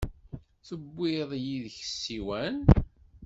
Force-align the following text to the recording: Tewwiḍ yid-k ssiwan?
Tewwiḍ 0.67 1.31
yid-k 1.45 1.79
ssiwan? 1.91 2.57